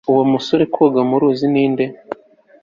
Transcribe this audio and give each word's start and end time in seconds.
Uwo 0.11 0.23
musore 0.31 0.63
koga 0.73 1.01
mu 1.09 1.15
ruzi 1.21 1.45
ninde 1.53 1.85